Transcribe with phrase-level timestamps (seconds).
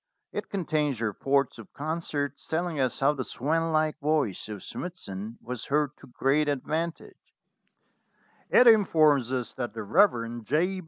[0.31, 5.65] It contains reports of concerts telling us how the swan like voice of Smithson was
[5.67, 7.35] heard to great advantage;
[8.49, 10.43] it informs us that the Rev.
[10.43, 10.79] J.